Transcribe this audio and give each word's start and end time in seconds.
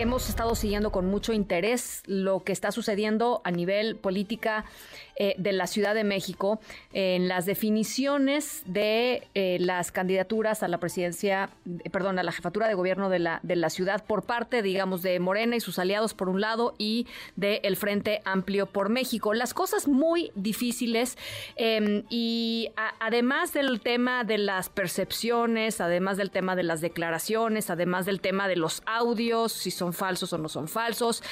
hemos 0.00 0.30
estado 0.30 0.54
siguiendo 0.54 0.90
con 0.90 1.06
mucho 1.06 1.34
interés 1.34 2.02
lo 2.06 2.40
que 2.40 2.52
está 2.52 2.72
sucediendo 2.72 3.42
a 3.44 3.50
nivel 3.50 3.96
política 3.96 4.64
eh, 5.22 5.34
de 5.36 5.52
la 5.52 5.66
Ciudad 5.66 5.94
de 5.94 6.02
México 6.02 6.58
en 6.94 7.28
las 7.28 7.44
definiciones 7.44 8.62
de 8.64 9.28
eh, 9.34 9.58
las 9.60 9.92
candidaturas 9.92 10.62
a 10.62 10.68
la 10.68 10.78
presidencia, 10.78 11.50
eh, 11.84 11.90
perdón, 11.90 12.18
a 12.18 12.22
la 12.22 12.32
jefatura 12.32 12.66
de 12.66 12.72
gobierno 12.72 13.10
de 13.10 13.18
la, 13.18 13.40
de 13.42 13.56
la 13.56 13.68
ciudad 13.68 14.02
por 14.02 14.22
parte, 14.22 14.62
digamos, 14.62 15.02
de 15.02 15.20
Morena 15.20 15.56
y 15.56 15.60
sus 15.60 15.78
aliados 15.78 16.14
por 16.14 16.30
un 16.30 16.40
lado 16.40 16.74
y 16.78 17.06
del 17.36 17.76
Frente 17.76 18.22
Amplio 18.24 18.64
por 18.64 18.88
México. 18.88 19.34
Las 19.34 19.52
cosas 19.52 19.86
muy 19.86 20.32
difíciles 20.34 21.18
em, 21.56 22.04
y 22.08 22.70
además 23.00 23.52
del 23.52 23.82
tema 23.82 24.24
de 24.24 24.38
las 24.38 24.70
percepciones, 24.70 25.82
además 25.82 26.16
del 26.16 26.30
tema 26.30 26.56
de 26.56 26.62
las 26.62 26.80
declaraciones, 26.80 27.68
además 27.68 28.06
del 28.06 28.22
tema 28.22 28.48
de 28.48 28.56
los 28.56 28.82
audios, 28.86 29.52
si 29.52 29.70
son 29.70 29.89
falsos 29.92 30.32
o 30.32 30.38
no 30.38 30.48
son 30.48 30.68
falsos, 30.68 31.22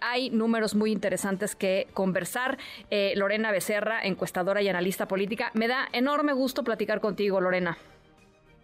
hay 0.00 0.30
números 0.30 0.74
muy 0.74 0.92
interesantes 0.92 1.54
que 1.54 1.88
conversar. 1.94 2.58
Lorena 3.14 3.52
Becerra, 3.52 4.02
encuestadora 4.02 4.62
y 4.62 4.68
analista 4.68 5.08
política. 5.08 5.50
Me 5.54 5.68
da 5.68 5.88
enorme 5.92 6.32
gusto 6.32 6.64
platicar 6.64 7.00
contigo, 7.00 7.40
Lorena. 7.40 7.78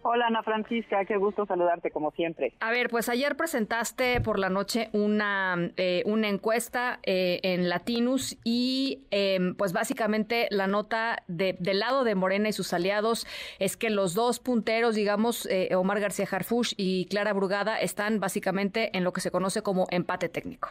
Hola 0.01 0.27
Ana 0.27 0.43
Francisca, 0.43 1.03
qué 1.03 1.17
gusto 1.17 1.45
saludarte 1.45 1.91
como 1.91 2.11
siempre. 2.11 2.53
A 2.61 2.71
ver, 2.71 2.89
pues 2.89 3.09
ayer 3.09 3.35
presentaste 3.35 4.21
por 4.21 4.39
la 4.39 4.49
noche 4.49 4.89
una, 4.93 5.71
eh, 5.75 6.03
una 6.05 6.29
encuesta 6.29 6.99
eh, 7.03 7.41
en 7.43 7.67
Latinus 7.67 8.37
y 8.45 9.03
em, 9.11 9.55
pues 9.55 9.73
básicamente 9.73 10.47
la 10.51 10.67
nota 10.67 11.23
de, 11.27 11.57
del 11.59 11.79
lado 11.79 12.05
de 12.05 12.15
Morena 12.15 12.47
y 12.47 12.53
sus 12.53 12.73
aliados 12.73 13.27
es 13.59 13.75
que 13.75 13.89
los 13.89 14.13
dos 14.13 14.39
punteros, 14.39 14.95
digamos, 14.95 15.45
eh, 15.47 15.75
Omar 15.75 15.99
García 15.99 16.27
Harfush 16.31 16.73
y 16.77 17.05
Clara 17.07 17.33
Brugada, 17.33 17.77
están 17.77 18.21
básicamente 18.21 18.95
en 18.97 19.03
lo 19.03 19.11
que 19.11 19.21
se 19.21 19.31
conoce 19.31 19.63
como 19.63 19.87
empate 19.91 20.29
técnico. 20.29 20.69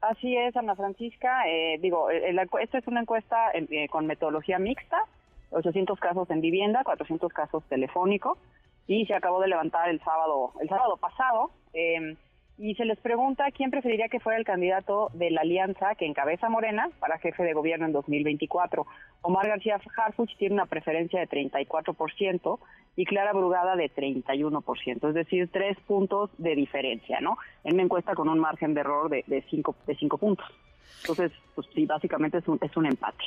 Así 0.00 0.34
es, 0.34 0.56
Ana 0.56 0.74
Francisca. 0.74 1.46
Eh, 1.46 1.78
digo, 1.80 2.08
esta 2.10 2.78
es 2.78 2.86
una 2.86 3.00
encuesta 3.00 3.50
eh, 3.52 3.88
con 3.88 4.06
metodología 4.06 4.58
mixta, 4.58 4.96
800 5.50 5.98
casos 5.98 6.30
en 6.30 6.40
vivienda, 6.40 6.84
400 6.84 7.32
casos 7.32 7.64
telefónicos, 7.68 8.38
y 8.86 9.06
se 9.06 9.14
acabó 9.14 9.40
de 9.40 9.48
levantar 9.48 9.88
el 9.88 10.00
sábado, 10.00 10.52
el 10.60 10.68
sábado 10.68 10.96
pasado. 10.96 11.50
Eh, 11.72 12.16
y 12.62 12.74
se 12.74 12.84
les 12.84 12.98
pregunta 13.00 13.50
quién 13.52 13.70
preferiría 13.70 14.10
que 14.10 14.20
fuera 14.20 14.38
el 14.38 14.44
candidato 14.44 15.10
de 15.14 15.30
la 15.30 15.40
alianza 15.40 15.94
que 15.94 16.04
encabeza 16.04 16.50
Morena 16.50 16.90
para 16.98 17.18
jefe 17.18 17.42
de 17.42 17.54
gobierno 17.54 17.86
en 17.86 17.92
2024. 17.92 18.86
Omar 19.22 19.48
García 19.48 19.80
Harfuch 19.96 20.36
tiene 20.36 20.56
una 20.56 20.66
preferencia 20.66 21.20
de 21.20 21.26
34% 21.26 22.58
y 22.96 23.06
Clara 23.06 23.32
Brugada 23.32 23.76
de 23.76 23.90
31%, 23.90 25.08
es 25.08 25.14
decir, 25.14 25.48
tres 25.50 25.78
puntos 25.86 26.28
de 26.36 26.54
diferencia, 26.54 27.18
¿no? 27.22 27.38
En 27.64 27.74
una 27.74 27.84
encuesta 27.84 28.14
con 28.14 28.28
un 28.28 28.38
margen 28.38 28.74
de 28.74 28.80
error 28.80 29.08
de, 29.08 29.24
de, 29.26 29.40
cinco, 29.48 29.74
de 29.86 29.96
cinco 29.96 30.18
puntos. 30.18 30.46
Entonces, 31.02 31.32
pues 31.54 31.66
sí, 31.74 31.86
básicamente 31.86 32.38
es 32.38 32.48
un, 32.48 32.58
es 32.60 32.76
un 32.76 32.86
empate. 32.86 33.24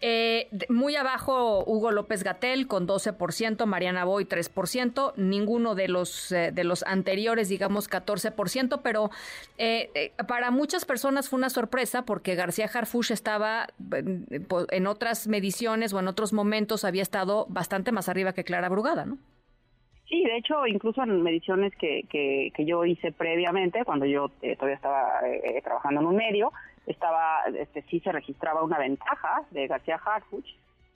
Eh, 0.00 0.48
muy 0.68 0.96
abajo, 0.96 1.64
Hugo 1.64 1.90
López 1.90 2.24
Gatel 2.24 2.66
con 2.66 2.86
12%, 2.86 3.66
Mariana 3.66 4.04
Boy 4.04 4.24
3%, 4.24 5.14
ninguno 5.16 5.74
de 5.74 5.88
los, 5.88 6.32
eh, 6.32 6.50
de 6.52 6.64
los 6.64 6.82
anteriores, 6.82 7.48
digamos, 7.48 7.88
14%, 7.88 8.80
pero 8.82 9.10
eh, 9.58 10.12
para 10.26 10.50
muchas 10.50 10.84
personas 10.84 11.28
fue 11.28 11.38
una 11.38 11.50
sorpresa 11.50 12.04
porque 12.04 12.34
García 12.34 12.70
Harfush 12.72 13.12
estaba 13.12 13.68
en 13.90 14.86
otras 14.86 15.28
mediciones 15.28 15.92
o 15.92 16.00
en 16.00 16.08
otros 16.08 16.32
momentos 16.32 16.84
había 16.84 17.02
estado 17.02 17.46
bastante 17.48 17.92
más 17.92 18.08
arriba 18.08 18.32
que 18.32 18.44
Clara 18.44 18.68
Brugada, 18.68 19.06
¿no? 19.06 19.18
Sí, 20.12 20.22
de 20.24 20.36
hecho, 20.36 20.66
incluso 20.66 21.02
en 21.02 21.22
mediciones 21.22 21.74
que, 21.76 22.02
que, 22.10 22.52
que 22.54 22.66
yo 22.66 22.84
hice 22.84 23.12
previamente, 23.12 23.82
cuando 23.82 24.04
yo 24.04 24.28
todavía 24.28 24.74
estaba 24.74 25.08
trabajando 25.64 26.02
en 26.02 26.06
un 26.06 26.16
medio, 26.16 26.52
estaba, 26.86 27.44
este, 27.58 27.80
sí 27.88 27.98
se 28.00 28.12
registraba 28.12 28.62
una 28.62 28.78
ventaja 28.78 29.40
de 29.52 29.66
García 29.68 29.98
Harfuch, 30.04 30.44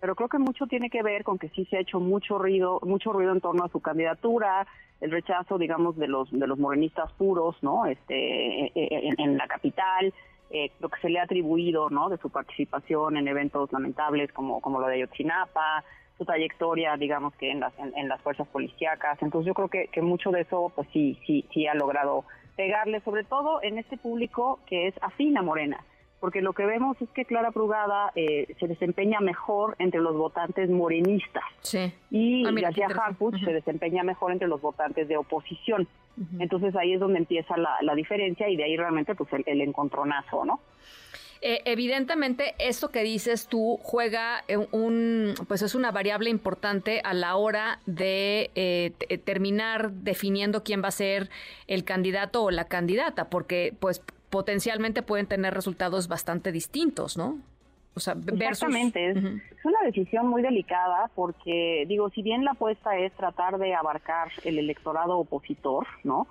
pero 0.00 0.14
creo 0.16 0.28
que 0.28 0.38
mucho 0.38 0.66
tiene 0.66 0.90
que 0.90 1.02
ver 1.02 1.24
con 1.24 1.38
que 1.38 1.48
sí 1.48 1.64
se 1.64 1.78
ha 1.78 1.80
hecho 1.80 1.98
mucho 1.98 2.36
ruido, 2.36 2.78
mucho 2.82 3.10
ruido 3.10 3.32
en 3.32 3.40
torno 3.40 3.64
a 3.64 3.70
su 3.70 3.80
candidatura, 3.80 4.66
el 5.00 5.10
rechazo, 5.10 5.56
digamos, 5.56 5.96
de 5.96 6.08
los 6.08 6.30
de 6.30 6.46
los 6.46 6.58
morenistas 6.58 7.10
puros, 7.14 7.56
¿no? 7.62 7.86
Este, 7.86 8.66
e, 8.66 8.72
e, 8.74 9.14
en, 9.16 9.38
la 9.38 9.46
capital, 9.46 10.12
eh, 10.50 10.70
lo 10.78 10.90
que 10.90 11.00
se 11.00 11.08
le 11.08 11.20
ha 11.20 11.22
atribuido, 11.22 11.88
¿no? 11.88 12.10
De 12.10 12.18
su 12.18 12.28
participación 12.28 13.16
en 13.16 13.28
eventos 13.28 13.72
lamentables 13.72 14.30
como 14.34 14.60
como 14.60 14.78
lo 14.78 14.88
de 14.88 14.96
Ayotzinapa, 14.96 15.84
su 16.18 16.24
trayectoria, 16.24 16.96
digamos 16.96 17.34
que 17.34 17.50
en 17.50 17.60
las 17.60 17.72
en, 17.78 18.08
las 18.08 18.20
fuerzas 18.22 18.48
policíacas. 18.48 19.20
Entonces 19.22 19.46
yo 19.46 19.54
creo 19.54 19.68
que, 19.68 19.88
que 19.88 20.02
mucho 20.02 20.30
de 20.30 20.42
eso, 20.42 20.72
pues 20.74 20.88
sí 20.92 21.18
sí 21.26 21.44
sí 21.52 21.66
ha 21.66 21.74
logrado 21.74 22.24
pegarle, 22.56 23.00
sobre 23.00 23.24
todo 23.24 23.62
en 23.62 23.78
este 23.78 23.96
público 23.96 24.60
que 24.66 24.88
es 24.88 24.94
afín 25.02 25.36
a 25.36 25.42
Morena, 25.42 25.84
porque 26.20 26.40
lo 26.40 26.54
que 26.54 26.64
vemos 26.64 27.00
es 27.02 27.08
que 27.10 27.26
Clara 27.26 27.50
Prugada 27.50 28.12
eh, 28.14 28.54
se 28.58 28.66
desempeña 28.66 29.20
mejor 29.20 29.76
entre 29.78 30.00
los 30.00 30.16
votantes 30.16 30.70
morenistas 30.70 31.44
sí. 31.60 31.92
y 32.10 32.46
ah, 32.46 32.50
García 32.52 32.88
se 33.44 33.52
desempeña 33.52 34.02
mejor 34.02 34.32
entre 34.32 34.48
los 34.48 34.60
votantes 34.60 35.06
de 35.08 35.16
oposición. 35.16 35.86
Entonces 36.38 36.74
ahí 36.76 36.94
es 36.94 37.00
donde 37.00 37.18
empieza 37.18 37.58
la, 37.58 37.76
la, 37.82 37.94
diferencia 37.94 38.48
y 38.48 38.56
de 38.56 38.64
ahí 38.64 38.74
realmente 38.74 39.14
pues 39.14 39.30
el, 39.34 39.44
el 39.46 39.60
encontronazo, 39.60 40.46
¿no? 40.46 40.60
Eh, 41.42 41.62
evidentemente, 41.64 42.54
esto 42.58 42.90
que 42.90 43.02
dices 43.02 43.46
tú 43.48 43.78
juega 43.82 44.44
un, 44.72 45.34
pues 45.48 45.62
es 45.62 45.74
una 45.74 45.90
variable 45.90 46.30
importante 46.30 47.00
a 47.04 47.14
la 47.14 47.36
hora 47.36 47.80
de 47.86 48.50
eh, 48.54 48.92
terminar 49.24 49.92
definiendo 49.92 50.62
quién 50.64 50.82
va 50.82 50.88
a 50.88 50.92
ser 50.92 51.30
el 51.66 51.84
candidato 51.84 52.44
o 52.44 52.50
la 52.50 52.64
candidata, 52.64 53.28
porque 53.28 53.74
pues 53.78 54.02
potencialmente 54.30 55.02
pueden 55.02 55.26
tener 55.26 55.54
resultados 55.54 56.08
bastante 56.08 56.52
distintos, 56.52 57.16
¿no? 57.16 57.38
O 57.94 58.00
sea, 58.00 58.14
Exactamente, 58.14 59.10
es, 59.10 59.16
es, 59.16 59.64
una 59.64 59.80
decisión 59.86 60.26
muy 60.26 60.42
delicada 60.42 61.10
porque, 61.14 61.86
digo, 61.88 62.10
si 62.10 62.20
bien 62.20 62.44
la 62.44 62.50
apuesta 62.50 62.98
es 62.98 63.10
tratar 63.14 63.56
de 63.56 63.74
abarcar 63.74 64.28
el 64.44 64.58
electorado 64.58 65.18
opositor, 65.18 65.86
¿no? 66.04 66.26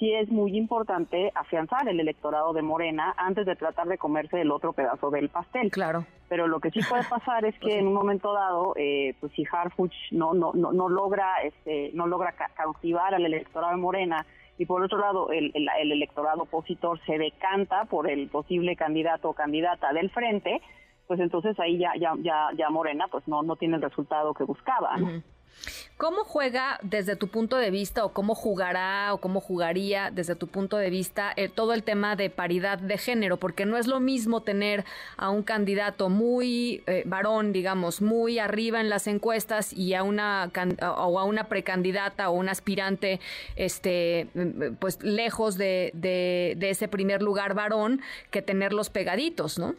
Sí 0.00 0.12
es 0.14 0.30
muy 0.30 0.56
importante 0.56 1.30
afianzar 1.34 1.86
el 1.86 2.00
electorado 2.00 2.54
de 2.54 2.62
Morena 2.62 3.14
antes 3.18 3.44
de 3.44 3.54
tratar 3.54 3.86
de 3.86 3.98
comerse 3.98 4.40
el 4.40 4.50
otro 4.50 4.72
pedazo 4.72 5.10
del 5.10 5.28
pastel. 5.28 5.70
Claro. 5.70 6.06
Pero 6.28 6.48
lo 6.48 6.58
que 6.58 6.70
sí 6.70 6.80
puede 6.88 7.04
pasar 7.04 7.44
es 7.44 7.56
que 7.60 7.78
en 7.78 7.86
un 7.86 7.92
momento 7.92 8.32
dado, 8.32 8.72
eh, 8.76 9.14
pues 9.20 9.30
si 9.34 9.44
Harfuch 9.44 9.92
no 10.10 10.32
no 10.32 10.52
no, 10.54 10.72
no 10.72 10.88
logra 10.88 11.42
este 11.44 11.90
no 11.92 12.06
logra 12.06 12.34
cautivar 12.54 13.14
al 13.14 13.26
electorado 13.26 13.72
de 13.74 13.80
Morena 13.80 14.26
y 14.56 14.64
por 14.64 14.82
otro 14.82 14.98
lado 14.98 15.30
el, 15.32 15.52
el, 15.54 15.92
electorado 15.92 16.42
opositor 16.42 16.98
se 17.04 17.18
decanta 17.18 17.84
por 17.84 18.10
el 18.10 18.28
posible 18.28 18.76
candidato 18.76 19.30
o 19.30 19.34
candidata 19.34 19.92
del 19.92 20.10
frente, 20.10 20.60
pues 21.06 21.20
entonces 21.20 21.58
ahí 21.60 21.78
ya 21.78 21.92
ya 21.98 22.14
ya, 22.20 22.48
ya 22.56 22.70
Morena 22.70 23.06
pues 23.10 23.28
no 23.28 23.42
no 23.42 23.56
tiene 23.56 23.76
el 23.76 23.82
resultado 23.82 24.32
que 24.32 24.44
buscaba. 24.44 24.96
¿no? 24.96 25.22
¿Cómo 25.96 26.24
juega 26.24 26.78
desde 26.82 27.14
tu 27.14 27.28
punto 27.28 27.56
de 27.56 27.70
vista 27.70 28.06
o 28.06 28.14
cómo 28.14 28.34
jugará 28.34 29.12
o 29.12 29.18
cómo 29.18 29.40
jugaría 29.40 30.10
desde 30.10 30.34
tu 30.34 30.46
punto 30.46 30.78
de 30.78 30.88
vista 30.88 31.32
eh, 31.36 31.50
todo 31.50 31.74
el 31.74 31.82
tema 31.82 32.16
de 32.16 32.30
paridad 32.30 32.78
de 32.78 32.96
género? 32.96 33.36
Porque 33.36 33.66
no 33.66 33.76
es 33.76 33.86
lo 33.86 34.00
mismo 34.00 34.40
tener 34.40 34.86
a 35.18 35.28
un 35.28 35.42
candidato 35.42 36.08
muy 36.08 36.82
eh, 36.86 37.02
varón, 37.04 37.52
digamos, 37.52 38.00
muy 38.00 38.38
arriba 38.38 38.80
en 38.80 38.88
las 38.88 39.06
encuestas 39.06 39.74
y 39.74 39.92
a 39.92 40.02
una 40.02 40.50
o 40.96 41.18
a 41.18 41.24
una 41.24 41.48
precandidata 41.48 42.30
o 42.30 42.32
un 42.32 42.48
aspirante, 42.48 43.20
este, 43.56 44.28
pues 44.78 45.02
lejos 45.02 45.58
de, 45.58 45.90
de, 45.92 46.54
de 46.56 46.70
ese 46.70 46.88
primer 46.88 47.20
lugar 47.20 47.52
varón 47.52 48.00
que 48.30 48.40
tenerlos 48.40 48.88
pegaditos, 48.88 49.58
¿no? 49.58 49.74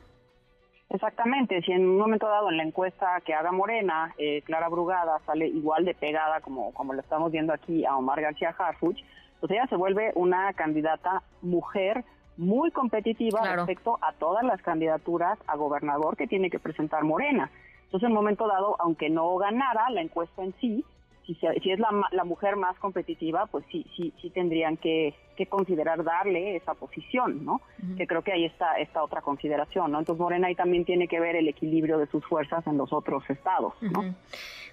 Exactamente, 0.94 1.62
si 1.62 1.72
en 1.72 1.88
un 1.88 1.98
momento 1.98 2.28
dado 2.28 2.50
en 2.50 2.58
la 2.58 2.64
encuesta 2.64 3.22
que 3.24 3.34
haga 3.34 3.54
Morena, 3.54 4.14
eh, 4.18 4.42
Clara 4.42 4.68
Brugada 4.68 5.20
sale 5.26 5.48
igual 5.48 5.86
de 5.86 5.94
pegada 5.94 6.42
como, 6.42 6.74
como 6.74 6.94
lo 6.94 7.00
estamos 7.00 7.32
viendo 7.32 7.54
aquí 7.54 7.86
a 7.86 7.96
Omar 7.96 8.20
García 8.20 8.54
Harfuch, 8.58 9.00
pues 9.40 9.52
ella 9.52 9.66
se 9.68 9.78
vuelve 9.78 10.12
una 10.16 10.52
candidata 10.52 11.24
mujer 11.42 12.04
muy 12.36 12.72
competitiva 12.72 13.40
respecto 13.56 14.00
a 14.02 14.12
todas 14.14 14.44
las 14.44 14.62
candidaturas 14.62 15.40
a 15.48 15.56
gobernador 15.56 16.18
que 16.18 16.28
tiene 16.28 16.50
que 16.50 16.60
presentar 16.60 17.06
Morena. 17.06 17.50
Entonces, 17.86 18.08
en 18.08 18.12
un 18.12 18.18
momento 18.18 18.48
dado, 18.48 18.76
aunque 18.80 19.10
no 19.10 19.38
ganara 19.38 19.90
la 19.92 20.02
encuesta 20.02 20.44
en 20.44 20.54
sí, 20.60 20.84
si, 21.26 21.36
si 21.36 21.72
es 21.72 21.80
la, 21.80 21.90
la, 22.12 22.24
mujer 22.24 22.56
más 22.56 22.78
competitiva, 22.80 23.46
pues 23.48 23.66
sí, 23.72 23.86
sí, 23.96 24.14
sí 24.22 24.30
tendrían 24.30 24.78
que, 24.78 25.14
que 25.36 25.46
considerar 25.46 26.04
darle 26.04 26.56
esa 26.56 26.74
posición, 26.74 27.46
¿no? 27.46 27.62
Que 27.98 28.08
creo 28.08 28.24
que 28.24 28.32
ahí 28.32 28.46
está 28.46 28.80
esta 28.80 29.04
otra 29.04 29.22
consideración, 29.22 29.92
¿no? 29.92 30.00
Entonces 30.00 30.20
Morena 30.20 30.48
ahí 30.48 30.56
también 30.56 30.86
tiene 30.86 31.08
que 31.08 31.20
ver 31.20 31.36
el 31.36 31.48
equilibrio 31.48 31.98
de 31.98 32.08
sus 32.08 32.26
fuerzas 32.26 32.66
en 32.68 32.78
los 32.78 32.92
otros 32.92 33.24
estados, 33.30 33.74
¿no? 33.82 34.14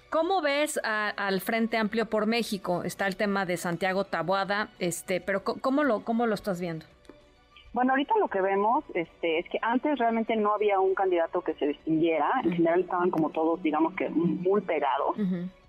¿Cómo 0.09 0.41
ves 0.41 0.79
al 0.83 1.39
Frente 1.41 1.77
Amplio 1.77 2.07
por 2.07 2.25
México? 2.25 2.83
Está 2.83 3.05
el 3.05 3.15
tema 3.15 3.45
de 3.45 3.57
Santiago 3.57 4.05
Taboada, 4.05 4.69
este, 4.79 5.21
pero 5.21 5.43
¿cómo 5.43 5.83
lo, 5.83 6.03
cómo 6.03 6.25
lo 6.25 6.33
estás 6.33 6.59
viendo? 6.59 6.85
Bueno, 7.71 7.91
ahorita 7.91 8.15
lo 8.19 8.27
que 8.27 8.41
vemos 8.41 8.83
este, 8.95 9.39
es 9.39 9.49
que 9.49 9.59
antes 9.61 9.99
realmente 9.99 10.35
no 10.35 10.53
había 10.53 10.79
un 10.79 10.95
candidato 10.95 11.41
que 11.41 11.53
se 11.53 11.67
distinguiera, 11.67 12.27
en 12.43 12.53
general 12.53 12.79
estaban 12.79 13.11
como 13.11 13.29
todos, 13.29 13.61
digamos 13.61 13.93
que 13.93 14.09
muy 14.09 14.61
pegados. 14.61 15.15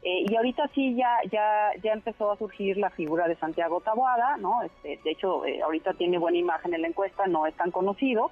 Eh, 0.02 0.24
y 0.30 0.34
ahorita 0.34 0.66
sí 0.74 0.94
ya 0.96 1.18
ya 1.30 1.72
ya 1.82 1.92
empezó 1.92 2.32
a 2.32 2.38
surgir 2.38 2.78
la 2.78 2.88
figura 2.88 3.28
de 3.28 3.36
Santiago 3.36 3.82
Taboada, 3.82 4.38
¿no? 4.38 4.62
Este, 4.62 4.98
de 5.04 5.10
hecho, 5.10 5.44
eh, 5.44 5.60
ahorita 5.60 5.92
tiene 5.92 6.16
buena 6.16 6.38
imagen 6.38 6.72
en 6.72 6.80
la 6.80 6.88
encuesta, 6.88 7.26
no 7.26 7.46
es 7.46 7.54
tan 7.54 7.70
conocido, 7.70 8.30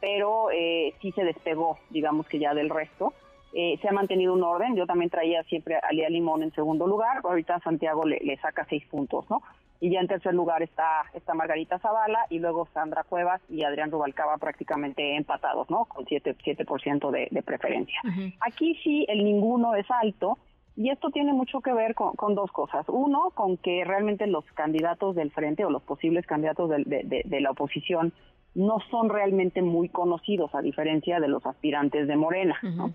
pero 0.00 0.50
eh, 0.50 0.94
sí 1.02 1.12
se 1.12 1.22
despegó, 1.24 1.78
digamos 1.90 2.26
que 2.26 2.38
ya 2.38 2.54
del 2.54 2.70
resto. 2.70 3.12
se 3.52 3.86
ha 3.86 3.92
mantenido 3.92 4.32
un 4.32 4.44
orden, 4.44 4.76
yo 4.76 4.86
también 4.86 5.10
traía 5.10 5.42
siempre 5.42 5.74
a 5.76 5.92
Lía 5.92 6.08
Limón 6.08 6.42
en 6.42 6.52
segundo 6.52 6.86
lugar, 6.86 7.20
ahorita 7.22 7.58
Santiago 7.60 8.06
le, 8.06 8.18
le 8.20 8.38
saca 8.38 8.64
seis 8.70 8.84
puntos, 8.86 9.28
¿no? 9.28 9.42
Y 9.80 9.90
ya 9.90 10.00
en 10.00 10.08
tercer 10.08 10.34
lugar 10.34 10.62
está, 10.62 11.04
está 11.14 11.34
Margarita 11.34 11.78
Zavala 11.78 12.26
y 12.28 12.38
luego 12.38 12.68
Sandra 12.74 13.02
Cuevas 13.04 13.40
y 13.48 13.64
Adrián 13.64 13.90
Rubalcaba 13.90 14.36
prácticamente 14.36 15.16
empatados, 15.16 15.70
¿no? 15.70 15.86
Con 15.86 16.04
7%, 16.04 16.36
7 16.42 16.64
de, 17.10 17.28
de 17.30 17.42
preferencia. 17.42 18.00
Aquí 18.40 18.78
sí 18.84 19.06
el 19.08 19.24
ninguno 19.24 19.74
es 19.74 19.86
alto 19.90 20.38
y 20.76 20.90
esto 20.90 21.10
tiene 21.10 21.32
mucho 21.32 21.60
que 21.60 21.72
ver 21.72 21.94
con, 21.94 22.34
dos 22.34 22.52
cosas. 22.52 22.86
Uno, 22.88 23.30
con 23.34 23.56
que 23.56 23.84
realmente 23.84 24.26
los 24.26 24.44
candidatos 24.54 25.16
del 25.16 25.30
frente 25.30 25.64
o 25.64 25.70
los 25.70 25.82
posibles 25.82 26.26
candidatos 26.26 26.70
de, 26.70 27.24
de 27.24 27.40
la 27.40 27.50
oposición 27.50 28.12
no 28.54 28.78
son 28.90 29.08
realmente 29.08 29.62
muy 29.62 29.88
conocidos 29.88 30.54
a 30.54 30.62
diferencia 30.62 31.20
de 31.20 31.28
los 31.28 31.44
aspirantes 31.46 32.08
de 32.08 32.16
Morena, 32.16 32.58
¿no? 32.62 32.94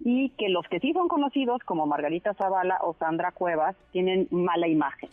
Y 0.00 0.30
que 0.30 0.48
los 0.48 0.66
que 0.68 0.80
sí 0.80 0.92
son 0.92 1.08
conocidos, 1.08 1.62
como 1.64 1.86
Margarita 1.86 2.34
Zavala 2.34 2.78
o 2.82 2.94
Sandra 2.94 3.32
Cuevas, 3.32 3.76
tienen 3.92 4.28
mala 4.30 4.68
imagen. 4.68 5.08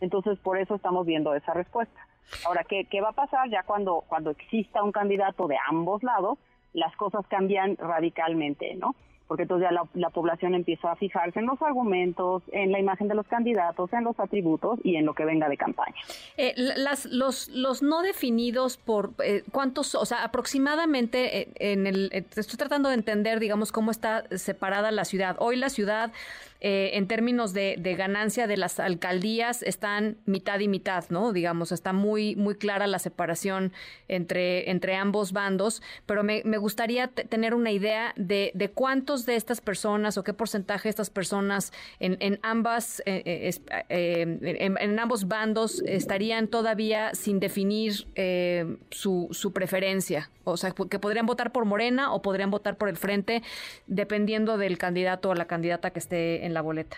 Entonces, 0.00 0.38
por 0.38 0.58
eso 0.58 0.74
estamos 0.74 1.06
viendo 1.06 1.34
esa 1.34 1.54
respuesta. 1.54 2.06
Ahora, 2.46 2.64
¿qué, 2.64 2.84
¿qué 2.84 3.00
va 3.00 3.10
a 3.10 3.12
pasar 3.12 3.48
ya 3.50 3.62
cuando, 3.62 4.04
cuando 4.06 4.30
exista 4.30 4.82
un 4.82 4.92
candidato 4.92 5.48
de 5.48 5.56
ambos 5.68 6.02
lados? 6.02 6.38
Las 6.72 6.94
cosas 6.96 7.26
cambian 7.28 7.76
radicalmente, 7.76 8.74
¿no? 8.74 8.94
Porque 9.28 9.42
entonces 9.42 9.68
ya 9.70 9.84
la, 9.94 10.10
población 10.10 10.54
empieza 10.54 10.90
a 10.90 10.96
fijarse 10.96 11.38
en 11.38 11.46
los 11.46 11.60
argumentos, 11.60 12.42
en 12.50 12.72
la 12.72 12.80
imagen 12.80 13.08
de 13.08 13.14
los 13.14 13.26
candidatos, 13.26 13.92
en 13.92 14.04
los 14.04 14.18
atributos 14.18 14.80
y 14.82 14.96
en 14.96 15.04
lo 15.04 15.14
que 15.14 15.26
venga 15.26 15.50
de 15.50 15.58
campaña. 15.58 15.94
Eh, 16.38 16.54
las, 16.56 17.04
los, 17.04 17.48
los 17.48 17.82
no 17.82 18.00
definidos 18.00 18.78
por 18.78 19.12
eh, 19.22 19.44
cuántos, 19.52 19.94
o 19.94 20.06
sea, 20.06 20.24
aproximadamente 20.24 21.42
eh, 21.42 21.48
en 21.56 21.86
el, 21.86 22.10
estoy 22.12 22.56
tratando 22.56 22.88
de 22.88 22.94
entender, 22.94 23.38
digamos, 23.38 23.70
cómo 23.70 23.90
está 23.90 24.24
separada 24.36 24.90
la 24.90 25.04
ciudad. 25.04 25.36
Hoy 25.40 25.56
la 25.56 25.68
ciudad 25.68 26.10
eh, 26.60 26.90
en 26.94 27.06
términos 27.06 27.52
de, 27.52 27.76
ganancia 27.96 28.46
de 28.46 28.56
las 28.56 28.80
alcaldías 28.80 29.62
están 29.62 30.16
mitad 30.26 30.58
y 30.58 30.68
mitad, 30.68 31.04
¿no? 31.08 31.32
Digamos, 31.32 31.70
está 31.70 31.92
muy, 31.92 32.34
muy 32.34 32.56
clara 32.56 32.86
la 32.86 32.98
separación 32.98 33.72
entre, 34.08 34.70
entre 34.70 34.96
ambos 34.96 35.32
bandos, 35.32 35.82
pero 36.06 36.22
me, 36.22 36.42
gustaría 36.58 37.08
tener 37.08 37.54
una 37.54 37.70
idea 37.70 38.12
de, 38.16 38.50
de, 38.54 38.70
cuántos 38.70 39.24
de 39.24 39.36
estas 39.36 39.60
personas 39.60 40.18
o 40.18 40.24
qué 40.24 40.32
porcentaje 40.32 40.84
de 40.84 40.90
estas 40.90 41.10
personas 41.10 41.72
en, 42.00 42.16
en 42.20 42.40
ambas, 42.42 43.02
eh, 43.06 43.52
eh, 43.88 44.76
en, 44.80 44.98
ambos 44.98 45.28
bandos 45.28 45.80
estarían 45.86 46.48
todavía 46.48 47.14
sin 47.14 47.38
definir 47.38 48.06
su, 48.90 49.28
su 49.30 49.52
preferencia. 49.52 50.30
O 50.44 50.56
sea, 50.56 50.72
que 50.72 50.98
podrían 50.98 51.26
votar 51.26 51.52
por 51.52 51.64
Morena 51.66 52.12
o 52.12 52.22
podrían 52.22 52.50
votar 52.50 52.76
por 52.76 52.88
el 52.88 52.96
Frente, 52.96 53.42
dependiendo 53.86 54.56
del 54.56 54.78
candidato 54.78 55.30
o 55.30 55.34
la 55.34 55.46
candidata 55.46 55.90
que 55.90 55.98
esté 55.98 56.46
en 56.46 56.47
la 56.54 56.62
boleta. 56.62 56.96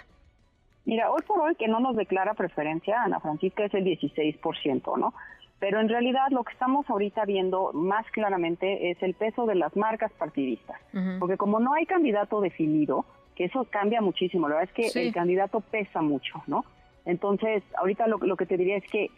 Mira, 0.85 1.11
hoy 1.11 1.23
por 1.27 1.41
hoy 1.41 1.55
que 1.57 1.69
no 1.69 1.81
nos 1.81 1.97
declara 1.97 2.35
preferencia, 2.35 3.03
Ana 3.03 3.21
Francisca 3.21 3.65
es 3.65 3.75
el 3.75 3.85
16%, 3.85 4.99
¿no? 4.99 5.15
Pero 5.59 5.79
en 5.79 5.89
realidad 5.89 6.29
lo 6.31 6.43
que 6.43 6.53
estamos 6.53 6.89
ahorita 6.89 7.27
viendo 7.27 7.73
más 7.75 8.07
claramente 8.13 8.91
es 8.91 9.03
el 9.03 9.15
peso 9.15 9.45
de 9.45 9.55
las 9.55 9.77
marcas 9.77 10.11
partidistas. 10.13 10.81
Porque 11.19 11.37
como 11.37 11.61
no 11.61 11.75
hay 11.75 11.85
candidato 11.85 12.41
definido, 12.41 13.05
que 13.37 13.45
eso 13.45 13.67
cambia 13.71 14.01
muchísimo, 14.01 14.49
la 14.49 14.57
verdad 14.57 14.71
es 14.75 14.93
que 14.93 15.01
el 15.01 15.13
candidato 15.13 15.61
pesa 15.61 16.01
mucho, 16.01 16.43
¿no? 16.47 16.65
Entonces, 17.05 17.63
ahorita 17.79 18.07
lo, 18.07 18.19
lo 18.19 18.37
que 18.37 18.47
te 18.47 18.57
diría 18.57 18.79
es 18.79 18.85
que 18.91 19.11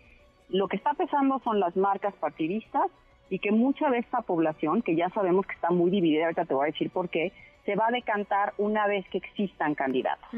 lo 0.49 0.69
que 0.69 0.77
está 0.77 0.95
pesando 0.95 1.41
son 1.45 1.61
las 1.61 1.77
marcas 1.77 2.15
partidistas 2.15 2.91
y 3.31 3.39
que 3.39 3.51
mucha 3.51 3.89
de 3.89 3.99
esta 3.99 4.21
población, 4.21 4.83
que 4.83 4.95
ya 4.97 5.09
sabemos 5.11 5.47
que 5.47 5.55
está 5.55 5.71
muy 5.71 5.91
dividida, 5.91 6.25
ahorita 6.25 6.45
te 6.45 6.55
voy 6.55 6.65
a 6.65 6.73
decir 6.73 6.91
por 6.91 7.09
qué, 7.09 7.33
se 7.65 7.77
va 7.77 7.89
a 7.89 7.91
decantar 7.91 8.55
una 8.59 8.87
vez 8.87 9.07
que 9.09 9.19
existan 9.19 9.75
candidatos. 9.75 10.29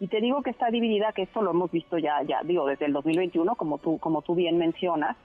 Y 0.00 0.08
te 0.08 0.20
digo 0.20 0.42
que 0.42 0.50
está 0.50 0.70
dividida, 0.70 1.12
que 1.12 1.22
esto 1.22 1.42
lo 1.42 1.52
hemos 1.52 1.70
visto 1.70 1.98
ya, 1.98 2.22
ya 2.22 2.42
digo, 2.42 2.66
desde 2.66 2.86
el 2.86 2.92
2021, 2.92 3.54
como 3.54 3.78
tú, 3.78 3.98
como 3.98 4.22
tú 4.22 4.34
bien 4.34 4.58
mencionas, 4.58 5.16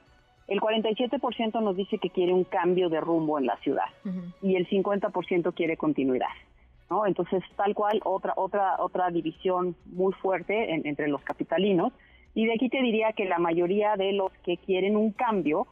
el 0.48 0.62
47% 0.62 1.62
nos 1.62 1.75
dice 1.75 1.98
que 1.98 2.09
quiere 2.09 2.33
un 2.33 2.45
cambio 2.45 2.89
de 2.89 3.01
rumbo 3.01 3.38
en 3.38 3.48
la 3.48 3.57
ciudad 3.57 3.88
y 4.42 4.56
el 4.56 4.68
50% 4.69 5.54
quiere 5.54 5.77
continuidad. 5.77 6.30
¿no? 6.89 7.06
Entonces, 7.06 7.44
tal 7.56 7.74
cual, 7.74 8.00
otra, 8.06 8.33
otra, 8.38 8.75
otra 8.80 9.09
división 9.09 9.75
muy 9.86 10.13
fuerte 10.13 10.74
entre 10.88 11.09
los 11.09 11.21
capitalinos. 11.21 11.92
Y 12.33 12.45
de 12.45 12.54
aquí 12.54 12.69
te 12.69 12.81
diría 12.81 13.12
que 13.13 13.25
la 13.25 13.39
mayoría 13.39 13.98
de 13.98 14.13
los 14.13 14.31
que 14.45 14.57
quieren 14.57 14.95
un 14.95 15.12
cambio 15.12 15.68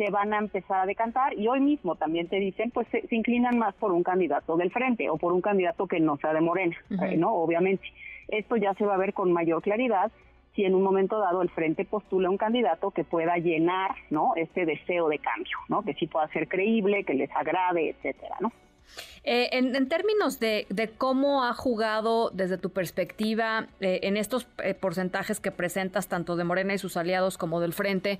se 0.00 0.08
van 0.08 0.32
a 0.32 0.38
empezar 0.38 0.80
a 0.80 0.86
decantar 0.86 1.38
y 1.38 1.46
hoy 1.46 1.60
mismo 1.60 1.94
también 1.94 2.26
te 2.26 2.36
dicen, 2.36 2.70
pues 2.70 2.88
se, 2.88 3.04
inclinan 3.10 3.58
más 3.58 3.74
por 3.74 3.92
un 3.92 4.02
candidato 4.02 4.56
del 4.56 4.70
frente 4.70 5.10
o 5.10 5.18
por 5.18 5.34
un 5.34 5.42
candidato 5.42 5.86
que 5.86 6.00
no 6.00 6.16
sea 6.16 6.32
de 6.32 6.40
Morena, 6.40 6.74
eh, 7.02 7.18
¿no? 7.18 7.34
Obviamente. 7.34 7.84
Esto 8.28 8.56
ya 8.56 8.72
se 8.74 8.86
va 8.86 8.94
a 8.94 8.96
ver 8.96 9.12
con 9.12 9.30
mayor 9.30 9.60
claridad 9.60 10.10
si 10.54 10.64
en 10.64 10.74
un 10.74 10.82
momento 10.82 11.18
dado 11.18 11.42
el 11.42 11.50
frente 11.50 11.84
postula 11.84 12.30
un 12.30 12.38
candidato 12.38 12.92
que 12.92 13.04
pueda 13.04 13.36
llenar, 13.36 13.90
¿no? 14.08 14.32
Este 14.36 14.64
deseo 14.64 15.10
de 15.10 15.18
cambio, 15.18 15.58
¿no? 15.68 15.82
Que 15.82 15.92
sí 15.92 16.06
pueda 16.06 16.26
ser 16.28 16.48
creíble, 16.48 17.04
que 17.04 17.12
les 17.12 17.30
agrade, 17.32 17.90
etcétera, 17.90 18.36
¿no? 18.40 18.52
Eh, 19.22 19.50
en, 19.52 19.88
términos 19.90 20.40
de, 20.40 20.66
cómo 20.96 21.44
ha 21.44 21.52
jugado 21.52 22.30
desde 22.30 22.56
tu 22.56 22.70
perspectiva 22.70 23.68
eh, 23.80 24.00
en 24.04 24.16
estos 24.16 24.46
porcentajes 24.80 25.40
que 25.40 25.52
presentas 25.52 26.08
tanto 26.08 26.36
de 26.36 26.44
Morena 26.44 26.72
y 26.72 26.78
sus 26.78 26.96
aliados 26.96 27.36
como 27.36 27.60
del 27.60 27.74
Frente, 27.74 28.18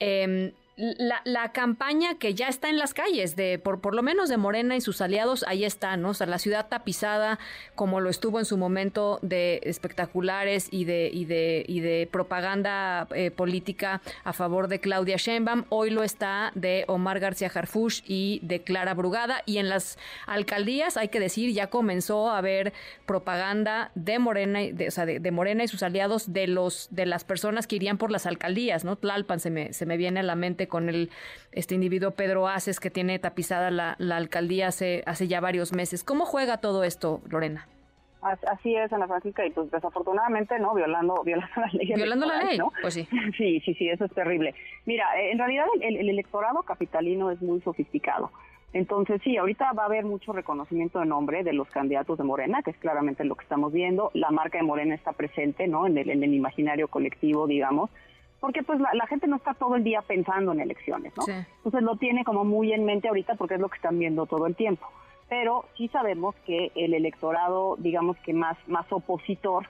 eh, 0.00 0.54
la, 0.78 1.22
la, 1.24 1.50
campaña 1.50 2.18
que 2.18 2.34
ya 2.34 2.46
está 2.46 2.68
en 2.68 2.78
las 2.78 2.94
calles, 2.94 3.34
de 3.34 3.58
por, 3.58 3.80
por 3.80 3.96
lo 3.96 4.02
menos 4.02 4.28
de 4.28 4.36
Morena 4.36 4.76
y 4.76 4.80
sus 4.80 5.00
aliados, 5.00 5.44
ahí 5.48 5.64
está, 5.64 5.96
¿no? 5.96 6.10
O 6.10 6.14
sea, 6.14 6.28
la 6.28 6.38
ciudad 6.38 6.68
tapizada, 6.68 7.40
como 7.74 8.00
lo 8.00 8.10
estuvo 8.10 8.38
en 8.38 8.44
su 8.44 8.56
momento 8.56 9.18
de 9.22 9.60
espectaculares 9.64 10.68
y 10.70 10.84
de, 10.84 11.10
y 11.12 11.24
de, 11.24 11.64
y 11.66 11.80
de 11.80 12.08
propaganda 12.10 13.08
eh, 13.10 13.32
política 13.32 14.02
a 14.22 14.32
favor 14.32 14.68
de 14.68 14.78
Claudia 14.78 15.16
Sheinbaum, 15.16 15.64
hoy 15.68 15.90
lo 15.90 16.04
está 16.04 16.52
de 16.54 16.84
Omar 16.86 17.18
García 17.18 17.50
Harfush 17.52 18.02
y 18.06 18.38
de 18.44 18.62
Clara 18.62 18.94
Brugada, 18.94 19.42
y 19.46 19.58
en 19.58 19.68
las 19.68 19.98
alcaldías, 20.26 20.96
hay 20.96 21.08
que 21.08 21.18
decir, 21.18 21.52
ya 21.52 21.70
comenzó 21.70 22.30
a 22.30 22.38
haber 22.38 22.72
propaganda 23.04 23.90
de 23.96 24.20
Morena, 24.20 24.60
de, 24.60 24.86
o 24.86 24.90
sea, 24.92 25.06
de, 25.06 25.30
Morena 25.32 25.64
y 25.64 25.68
sus 25.68 25.82
aliados 25.82 26.32
de 26.32 26.46
los, 26.46 26.86
de 26.92 27.04
las 27.04 27.24
personas 27.24 27.66
que 27.66 27.76
irían 27.76 27.98
por 27.98 28.12
las 28.12 28.26
alcaldías, 28.26 28.84
¿no? 28.84 28.94
Tlalpan 28.96 29.40
se 29.40 29.50
me, 29.50 29.72
se 29.72 29.84
me 29.84 29.96
viene 29.96 30.20
a 30.20 30.22
la 30.22 30.36
mente 30.36 30.67
con 30.68 30.88
el 30.88 31.10
este 31.52 31.74
individuo 31.74 32.12
Pedro 32.12 32.46
Aces 32.46 32.80
que 32.80 32.90
tiene 32.90 33.18
tapizada 33.18 33.70
la, 33.70 33.96
alcaldía 34.16 34.68
hace, 34.68 35.02
hace 35.06 35.26
ya 35.26 35.40
varios 35.40 35.72
meses. 35.72 36.04
¿Cómo 36.04 36.24
juega 36.24 36.58
todo 36.58 36.84
esto, 36.84 37.20
Lorena? 37.28 37.66
Así 38.20 38.74
es, 38.74 38.92
Ana 38.92 39.06
Francisca, 39.06 39.46
y 39.46 39.50
pues 39.50 39.70
desafortunadamente, 39.70 40.58
¿no? 40.58 40.74
Violando, 40.74 41.22
violando 41.24 41.60
la 41.60 41.68
ley. 41.72 41.92
Violando 41.94 42.26
la 42.26 42.42
ley, 42.42 42.58
¿no? 42.58 42.72
Pues 42.80 42.94
sí. 42.94 43.08
Sí, 43.36 43.60
sí, 43.60 43.74
sí, 43.74 43.88
eso 43.88 44.04
es 44.04 44.12
terrible. 44.12 44.54
Mira, 44.86 45.06
en 45.20 45.38
realidad 45.38 45.66
el, 45.80 45.96
el, 45.96 46.08
electorado 46.08 46.62
capitalino 46.62 47.30
es 47.30 47.40
muy 47.40 47.60
sofisticado. 47.60 48.30
Entonces, 48.72 49.20
sí, 49.24 49.36
ahorita 49.36 49.72
va 49.72 49.84
a 49.84 49.86
haber 49.86 50.04
mucho 50.04 50.32
reconocimiento 50.32 50.98
de 50.98 51.06
nombre 51.06 51.42
de 51.42 51.54
los 51.54 51.68
candidatos 51.68 52.18
de 52.18 52.24
Morena, 52.24 52.62
que 52.62 52.72
es 52.72 52.76
claramente 52.76 53.24
lo 53.24 53.34
que 53.34 53.44
estamos 53.44 53.72
viendo. 53.72 54.10
La 54.14 54.30
marca 54.30 54.58
de 54.58 54.64
Morena 54.64 54.94
está 54.94 55.12
presente, 55.12 55.66
¿no? 55.68 55.86
En 55.86 55.96
el, 55.96 56.10
en 56.10 56.22
el 56.22 56.34
imaginario 56.34 56.88
colectivo, 56.88 57.46
digamos 57.46 57.88
porque 58.40 58.62
pues 58.62 58.78
la, 58.80 59.06
gente 59.06 59.26
no 59.26 59.36
está 59.36 59.54
todo 59.54 59.74
el 59.74 59.84
día 59.84 60.02
pensando 60.02 60.52
en 60.52 60.60
elecciones, 60.60 61.12
¿no? 61.16 61.24
Entonces 61.26 61.82
lo 61.82 61.96
tiene 61.96 62.24
como 62.24 62.44
muy 62.44 62.72
en 62.72 62.84
mente 62.84 63.08
ahorita 63.08 63.34
porque 63.34 63.54
es 63.54 63.60
lo 63.60 63.68
que 63.68 63.76
están 63.76 63.98
viendo 63.98 64.26
todo 64.26 64.46
el 64.46 64.54
tiempo. 64.54 64.86
Pero 65.28 65.66
sí 65.76 65.88
sabemos 65.88 66.34
que 66.46 66.72
el 66.74 66.94
electorado, 66.94 67.76
digamos 67.78 68.16
que 68.18 68.32
más, 68.32 68.56
más 68.66 68.90
opositor, 68.90 69.66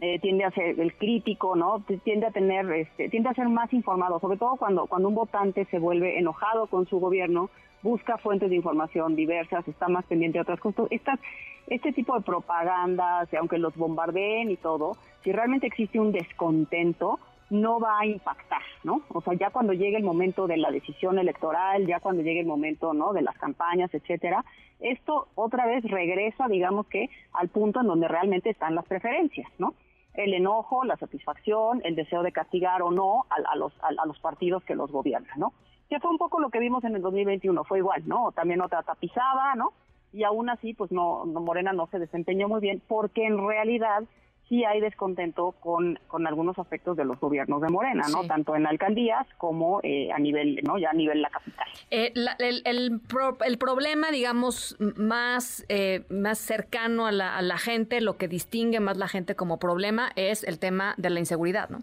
eh, 0.00 0.20
tiende 0.20 0.44
a 0.44 0.50
ser 0.50 0.78
el 0.78 0.94
crítico, 0.94 1.56
¿no? 1.56 1.82
Tiende 2.04 2.26
a 2.26 2.30
tener, 2.30 2.70
este, 2.72 3.08
tiende 3.08 3.30
a 3.30 3.34
ser 3.34 3.48
más 3.48 3.72
informado, 3.72 4.20
sobre 4.20 4.38
todo 4.38 4.56
cuando, 4.56 4.86
cuando 4.86 5.08
un 5.08 5.14
votante 5.14 5.64
se 5.66 5.78
vuelve 5.78 6.18
enojado 6.18 6.66
con 6.66 6.86
su 6.86 7.00
gobierno, 7.00 7.50
busca 7.82 8.16
fuentes 8.18 8.50
de 8.50 8.56
información 8.56 9.16
diversas, 9.16 9.66
está 9.66 9.88
más 9.88 10.04
pendiente 10.04 10.38
de 10.38 10.42
otras 10.42 10.60
cosas. 10.60 10.86
Estas, 10.90 11.18
este 11.66 11.92
tipo 11.92 12.16
de 12.16 12.22
propagandas, 12.22 13.28
aunque 13.34 13.58
los 13.58 13.76
bombardeen 13.76 14.50
y 14.50 14.56
todo, 14.56 14.96
si 15.24 15.32
realmente 15.32 15.66
existe 15.66 15.98
un 15.98 16.12
descontento, 16.12 17.18
no 17.50 17.80
va 17.80 18.00
a 18.00 18.06
impactar, 18.06 18.62
¿no? 18.84 19.02
O 19.08 19.20
sea, 19.22 19.34
ya 19.34 19.50
cuando 19.50 19.72
llegue 19.72 19.96
el 19.96 20.02
momento 20.02 20.46
de 20.46 20.56
la 20.56 20.70
decisión 20.70 21.18
electoral, 21.18 21.86
ya 21.86 22.00
cuando 22.00 22.22
llegue 22.22 22.40
el 22.40 22.46
momento, 22.46 22.92
¿no? 22.92 23.12
De 23.12 23.22
las 23.22 23.36
campañas, 23.38 23.92
etcétera, 23.94 24.44
esto 24.80 25.28
otra 25.34 25.66
vez 25.66 25.82
regresa, 25.84 26.46
digamos 26.48 26.86
que, 26.86 27.08
al 27.32 27.48
punto 27.48 27.80
en 27.80 27.86
donde 27.86 28.08
realmente 28.08 28.50
están 28.50 28.74
las 28.74 28.86
preferencias, 28.86 29.50
¿no? 29.58 29.74
El 30.14 30.34
enojo, 30.34 30.84
la 30.84 30.96
satisfacción, 30.96 31.80
el 31.84 31.94
deseo 31.94 32.22
de 32.22 32.32
castigar 32.32 32.82
o 32.82 32.90
no 32.90 33.26
a, 33.30 33.56
los, 33.56 33.72
a, 33.82 34.06
los 34.06 34.18
partidos 34.18 34.64
que 34.64 34.74
los 34.74 34.90
gobiernan, 34.90 35.38
¿no? 35.38 35.52
que 35.88 36.00
fue 36.00 36.10
un 36.10 36.18
poco 36.18 36.38
lo 36.38 36.50
que 36.50 36.58
vimos 36.58 36.84
en 36.84 36.96
el 36.96 37.02
2021, 37.02 37.64
fue 37.64 37.78
igual, 37.78 38.02
¿no? 38.06 38.32
También 38.32 38.60
otra 38.60 38.82
tapizada, 38.82 39.54
¿no? 39.54 39.72
Y 40.12 40.22
aún 40.24 40.50
así, 40.50 40.74
pues 40.74 40.92
no, 40.92 41.24
Morena 41.24 41.72
no 41.72 41.86
se 41.86 41.98
desempeñó 41.98 42.48
muy 42.48 42.60
bien, 42.60 42.82
porque 42.86 43.24
en 43.24 43.38
realidad 43.38 44.04
sí 44.48 44.64
hay 44.64 44.80
descontento 44.80 45.52
con, 45.60 45.98
con 46.08 46.26
algunos 46.26 46.58
aspectos 46.58 46.96
de 46.96 47.04
los 47.04 47.20
gobiernos 47.20 47.60
de 47.60 47.68
Morena, 47.68 48.04
¿no? 48.10 48.24
Tanto 48.26 48.56
en 48.56 48.66
alcaldías 48.66 49.26
como 49.36 49.80
eh, 49.82 50.10
a 50.12 50.18
nivel, 50.18 50.60
¿no? 50.64 50.78
Ya 50.78 50.90
a 50.90 50.94
nivel 50.94 51.22
la 51.22 51.30
capital. 51.30 51.66
Eh, 51.90 52.12
el, 52.14 52.62
el, 52.64 53.00
el, 53.44 53.58
problema, 53.58 54.10
digamos, 54.10 54.76
más, 54.96 55.64
eh, 55.68 56.04
más 56.08 56.38
cercano 56.38 57.06
a 57.06 57.12
la, 57.12 57.36
a 57.36 57.42
la 57.42 57.58
gente, 57.58 58.00
lo 58.00 58.16
que 58.16 58.28
distingue 58.28 58.80
más 58.80 58.96
la 58.96 59.08
gente 59.08 59.36
como 59.36 59.58
problema 59.58 60.10
es 60.16 60.44
el 60.44 60.58
tema 60.58 60.94
de 60.96 61.10
la 61.10 61.20
inseguridad, 61.20 61.68
¿no? 61.68 61.78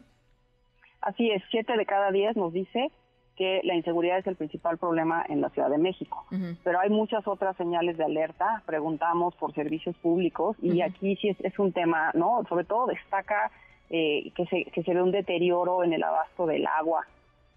Así 1.01 1.29
es, 1.29 1.43
siete 1.51 1.77
de 1.77 1.85
cada 1.85 2.11
diez 2.11 2.35
nos 2.35 2.51
dice 2.51 2.89
que 3.35 3.61
la 3.63 3.75
inseguridad 3.75 4.17
es 4.17 4.27
el 4.27 4.35
principal 4.35 4.77
problema 4.77 5.25
en 5.27 5.41
la 5.41 5.49
Ciudad 5.49 5.69
de 5.69 5.77
México. 5.77 6.25
Pero 6.63 6.79
hay 6.79 6.89
muchas 6.89 7.27
otras 7.27 7.55
señales 7.57 7.97
de 7.97 8.05
alerta. 8.05 8.63
Preguntamos 8.65 9.35
por 9.35 9.53
servicios 9.53 9.95
públicos 9.97 10.55
y 10.61 10.81
aquí 10.81 11.15
sí 11.17 11.35
es, 11.39 11.59
un 11.59 11.73
tema, 11.73 12.11
¿no? 12.13 12.43
Sobre 12.47 12.65
todo 12.65 12.87
destaca 12.87 13.51
eh, 13.89 14.31
que, 14.35 14.45
se, 14.45 14.65
que 14.65 14.83
se 14.83 14.93
ve 14.93 15.01
un 15.01 15.11
deterioro 15.11 15.83
en 15.83 15.93
el 15.93 16.03
abasto 16.03 16.45
del 16.45 16.65
agua, 16.65 17.05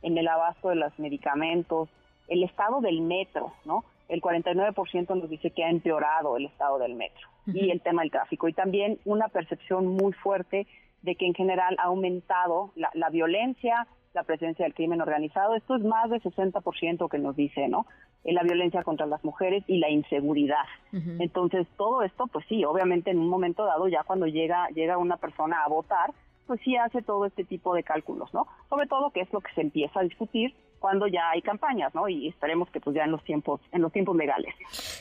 en 0.02 0.18
el 0.18 0.26
abasto 0.26 0.70
de 0.70 0.76
los 0.76 0.98
medicamentos, 0.98 1.88
el 2.28 2.42
estado 2.42 2.80
del 2.80 3.00
metro, 3.00 3.52
¿no? 3.64 3.84
El 4.08 4.20
49% 4.20 5.08
nos 5.08 5.28
dice 5.28 5.50
que 5.50 5.64
ha 5.64 5.70
empeorado 5.70 6.36
el 6.36 6.46
estado 6.46 6.78
del 6.78 6.94
metro 6.94 7.28
y 7.46 7.70
el 7.70 7.80
tema 7.80 8.02
del 8.02 8.10
tráfico. 8.10 8.48
Y 8.48 8.52
también 8.52 8.98
una 9.04 9.28
percepción 9.28 9.86
muy 9.86 10.12
fuerte 10.12 10.66
de 11.02 11.14
que 11.14 11.26
en 11.26 11.34
general 11.34 11.76
ha 11.78 11.84
aumentado 11.84 12.72
la, 12.74 12.90
la 12.94 13.10
violencia, 13.10 13.86
la 14.18 14.24
presencia 14.24 14.64
del 14.64 14.74
crimen 14.74 15.00
organizado. 15.00 15.54
Esto 15.54 15.76
es 15.76 15.84
más 15.84 16.10
del 16.10 16.20
60% 16.20 17.08
que 17.08 17.18
nos 17.18 17.36
dice, 17.36 17.68
¿no? 17.68 17.86
la 18.24 18.42
violencia 18.42 18.82
contra 18.82 19.06
las 19.06 19.24
mujeres 19.24 19.64
y 19.68 19.78
la 19.78 19.88
inseguridad. 19.88 20.66
Entonces, 20.92 21.66
todo 21.76 22.02
esto, 22.02 22.26
pues 22.26 22.44
sí, 22.48 22.64
obviamente 22.64 23.10
en 23.10 23.18
un 23.18 23.28
momento 23.28 23.64
dado, 23.64 23.88
ya 23.88 24.02
cuando 24.04 24.26
llega, 24.26 24.68
llega 24.74 24.98
una 24.98 25.16
persona 25.16 25.62
a 25.64 25.68
votar, 25.68 26.12
pues 26.46 26.60
sí 26.62 26.76
hace 26.76 27.00
todo 27.00 27.26
este 27.26 27.44
tipo 27.44 27.74
de 27.74 27.84
cálculos, 27.84 28.32
¿no? 28.34 28.46
Sobre 28.68 28.86
todo 28.86 29.10
que 29.10 29.20
es 29.20 29.32
lo 29.32 29.40
que 29.40 29.52
se 29.54 29.60
empieza 29.62 30.00
a 30.00 30.02
discutir 30.02 30.54
cuando 30.78 31.06
ya 31.06 31.30
hay 31.30 31.42
campañas, 31.42 31.94
¿no? 31.94 32.08
Y 32.08 32.28
esperemos 32.28 32.70
que 32.70 32.80
pues 32.80 32.94
ya 32.94 33.04
en 33.04 33.12
los 33.12 33.22
tiempos, 33.24 33.60
en 33.72 33.82
los 33.82 33.92
tiempos 33.92 34.16
legales. 34.16 34.54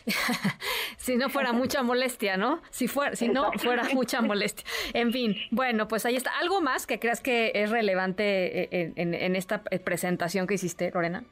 si 0.98 1.16
no 1.16 1.30
fuera 1.30 1.54
mucha 1.54 1.84
molestia, 1.84 2.38
¿no? 2.38 2.62
Si 2.70 2.88
fuera, 2.88 3.16
si 3.16 3.30
no 3.30 3.52
fuera 3.54 3.84
mucha 3.94 4.22
molestia. 4.22 4.66
En 4.94 5.12
fin, 5.12 5.36
bueno, 5.52 5.88
pues 5.88 6.06
ahí 6.06 6.16
está. 6.16 6.32
¿Algo 6.40 6.62
más 6.62 6.88
que 6.88 7.00
creas 7.00 7.22
que 7.22 7.52
es 7.56 7.70
relevante 7.70 8.64
eh, 8.64 8.94
en, 8.96 9.14
en 9.14 9.36
esta 9.36 9.64
presentación 9.64 10.48
que 10.48 10.56
hiciste, 10.56 10.92
Lorena? 10.92 11.24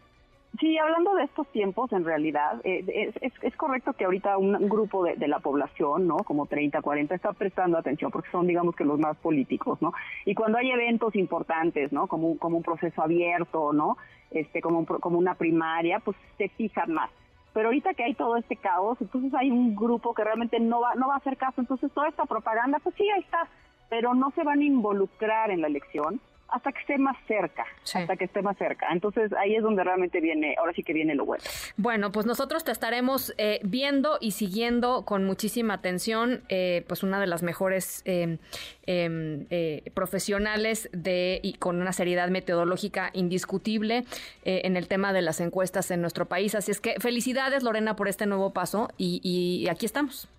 Sí, 0.60 0.78
hablando 0.78 1.16
de 1.16 1.24
estos 1.24 1.48
tiempos, 1.52 1.92
en 1.92 2.06
realidad, 2.06 2.62
eh, 2.64 3.12
es, 3.22 3.34
es, 3.42 3.56
correcto 3.56 3.94
que 3.94 4.06
ahorita 4.06 4.38
un, 4.38 4.70
grupo 4.70 5.04
de, 5.04 5.16
de, 5.16 5.28
la 5.28 5.40
población, 5.40 6.08
¿no? 6.08 6.18
Como 6.18 6.46
30, 6.46 6.82
40, 6.82 7.16
está 7.16 7.34
prestando 7.34 7.78
atención 7.78 8.12
porque 8.12 8.30
son, 8.30 8.46
digamos 8.46 8.76
que 8.76 8.86
los 8.86 9.00
más 9.00 9.18
políticos, 9.18 9.82
¿no? 9.82 9.92
Y 10.24 10.36
cuando 10.36 10.60
hay 10.60 10.70
eventos 10.70 11.16
importantes, 11.16 11.92
¿no? 11.92 12.08
Como, 12.08 12.30
un, 12.30 12.38
como 12.38 12.58
un 12.58 12.64
proceso 12.64 13.02
abierto, 13.02 13.74
¿no? 13.74 13.98
Este, 14.32 14.62
como, 14.62 14.86
como 14.86 15.18
una 15.18 15.36
primaria, 15.36 16.00
pues 16.00 16.16
se 16.38 16.48
fijan 16.50 16.94
más. 16.94 17.10
Pero 17.54 17.70
ahorita 17.70 17.94
que 17.94 18.04
hay 18.04 18.14
todo 18.14 18.38
este 18.38 18.56
caos, 18.56 18.98
entonces 19.02 19.34
hay 19.34 19.50
un 19.50 19.76
grupo 19.76 20.14
que 20.14 20.24
realmente 20.24 20.60
no 20.60 20.82
va, 20.82 20.94
no 20.96 21.08
va 21.08 21.16
a 21.16 21.18
hacer 21.18 21.38
caso. 21.38 21.60
Entonces 21.60 21.92
toda 21.92 22.08
esta 22.08 22.26
propaganda, 22.26 22.80
pues 22.84 22.96
sí, 22.96 23.10
ahí 23.10 23.22
está, 23.22 23.48
pero 23.90 24.14
no 24.14 24.32
se 24.32 24.44
van 24.44 24.60
a 24.60 24.66
involucrar 24.66 25.52
en 25.52 25.62
la 25.62 25.68
elección 25.68 26.22
hasta 26.50 26.72
que 26.72 26.80
esté 26.80 26.98
más 26.98 27.18
cerca, 27.28 27.66
hasta 27.94 28.16
que 28.16 28.26
esté 28.26 28.42
más 28.42 28.58
cerca. 28.58 28.88
Entonces 28.92 29.32
ahí 29.34 29.56
es 29.56 29.64
donde 29.64 29.84
realmente 29.84 30.22
viene, 30.22 30.56
ahora 30.58 30.74
sí 30.74 30.84
que 30.84 30.94
viene 30.94 31.16
lo 31.16 31.26
bueno. 31.26 31.44
Bueno, 31.78 32.12
pues 32.12 32.26
nosotros 32.26 32.64
te 32.64 32.72
estaremos 32.72 33.34
eh, 33.38 33.60
viendo 33.64 34.18
y 34.22 34.32
siguiendo 34.32 35.06
con 35.06 35.26
muchísima 35.26 35.76
atención, 35.76 36.44
eh, 36.50 36.86
pues 36.88 37.04
una 37.04 37.20
de 37.20 37.28
las 37.28 37.44
mejores 37.44 38.02
em, 38.06 38.38
em, 38.86 39.48
eh, 39.50 39.92
profesionales 39.94 40.90
de 40.94 41.40
y 41.42 41.54
con 41.54 41.82
una 41.82 41.94
seriedad 41.94 42.30
metodológica 42.30 43.10
indiscutible 43.14 44.06
en 44.44 44.78
el 44.78 44.88
tema 44.88 45.14
de 45.14 45.22
las 45.22 45.40
encuestas 45.40 45.90
en 45.92 46.02
nuestro 46.02 46.26
país. 46.28 46.56
Así 46.56 46.72
es 46.72 46.80
que 46.80 47.00
felicidades 47.00 47.64
Lorena 47.64 47.96
por 47.96 48.08
este 48.08 48.26
nuevo 48.26 48.54
paso 48.54 48.90
y 48.98 49.68
aquí 49.70 49.86
estamos. 49.86 50.30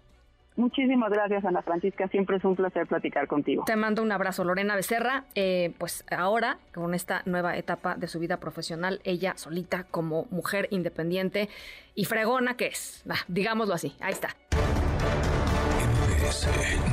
Muchísimas 0.56 1.10
gracias, 1.10 1.44
Ana 1.44 1.62
Francisca. 1.62 2.08
Siempre 2.08 2.38
es 2.38 2.44
un 2.44 2.56
placer 2.56 2.86
platicar 2.86 3.26
contigo. 3.26 3.64
Te 3.66 3.76
mando 3.76 4.02
un 4.02 4.10
abrazo, 4.10 4.42
Lorena 4.42 4.74
Becerra. 4.74 5.24
Eh, 5.34 5.74
pues 5.78 6.04
ahora, 6.10 6.58
con 6.74 6.94
esta 6.94 7.22
nueva 7.26 7.56
etapa 7.56 7.94
de 7.94 8.06
su 8.08 8.18
vida 8.18 8.38
profesional, 8.38 9.00
ella 9.04 9.34
solita 9.36 9.84
como 9.84 10.26
mujer 10.30 10.68
independiente 10.70 11.48
y 11.94 12.06
fregona 12.06 12.56
que 12.56 12.68
es. 12.68 13.04
digámoslo 13.28 13.74
así. 13.74 13.94
Ahí 14.00 14.12
está. 14.12 14.28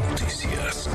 Noticias. 0.09 0.89